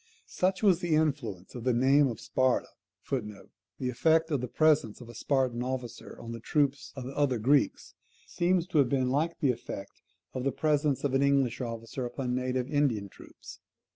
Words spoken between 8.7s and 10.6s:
have been like the effect of the